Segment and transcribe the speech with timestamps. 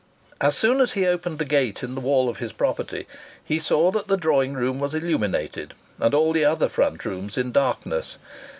[0.41, 3.05] As soon as he opened the gate in the wall of his property
[3.45, 7.51] he saw that the drawing room was illuminated and all the other front rooms in
[7.51, 8.17] darkness.